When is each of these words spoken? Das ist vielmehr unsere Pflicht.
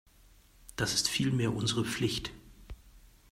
Das 0.77 0.95
ist 0.95 1.07
vielmehr 1.09 1.53
unsere 1.53 1.85
Pflicht. 1.85 2.31